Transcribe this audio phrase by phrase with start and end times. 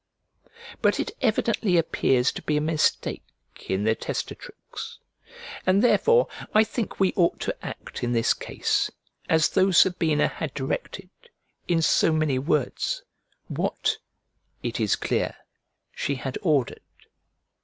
[0.81, 3.21] But it evidently appears to be a mistake
[3.69, 4.97] in the testatrix;
[5.63, 8.89] and therefore I think we ought to act in this case
[9.29, 11.11] as though Sabina had directed,
[11.67, 13.03] in so many words,
[13.47, 13.97] what,
[14.63, 15.35] it is clear,
[15.93, 16.81] she had ordered.